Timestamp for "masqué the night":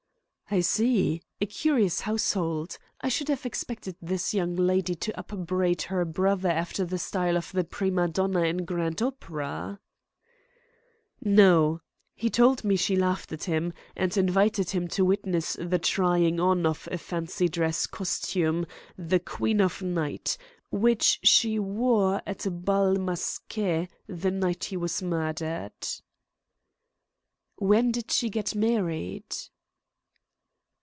22.97-24.65